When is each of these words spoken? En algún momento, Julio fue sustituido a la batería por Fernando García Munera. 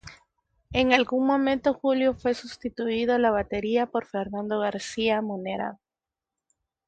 En 0.71 0.93
algún 0.93 1.27
momento, 1.27 1.75
Julio 1.75 2.15
fue 2.15 2.33
sustituido 2.33 3.13
a 3.13 3.19
la 3.19 3.29
batería 3.29 3.85
por 3.85 4.07
Fernando 4.07 4.59
García 4.59 5.21
Munera. 5.21 5.77